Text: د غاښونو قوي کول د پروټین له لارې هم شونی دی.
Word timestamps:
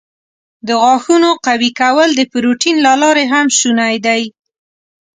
د 0.67 0.69
غاښونو 0.81 1.29
قوي 1.45 1.69
کول 1.81 2.09
د 2.15 2.21
پروټین 2.31 2.75
له 2.87 2.93
لارې 3.01 3.25
هم 3.33 3.45
شونی 3.59 3.95
دی. 4.05 4.21